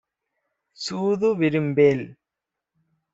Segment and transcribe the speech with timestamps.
[0.77, 2.03] சூது விரும்பேல்.